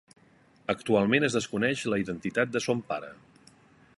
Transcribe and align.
Actualment 0.73 1.27
es 1.27 1.35
desconeix 1.39 1.85
la 1.95 2.01
identitat 2.05 2.57
de 2.57 2.65
son 2.69 2.83
pare. 2.93 3.13